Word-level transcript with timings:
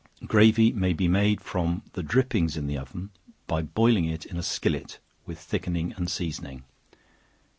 Gravy 0.25 0.71
may 0.71 0.93
be 0.93 1.07
made 1.07 1.41
from 1.41 1.83
the 1.93 2.01
drippings 2.01 2.57
in 2.57 2.65
the 2.65 2.75
oven 2.75 3.11
by 3.45 3.61
boiling 3.61 4.05
it 4.05 4.25
in 4.25 4.35
a 4.35 4.41
skillet, 4.41 4.97
with 5.27 5.37
thickening 5.37 5.93
and 5.95 6.09
seasoning. 6.09 6.63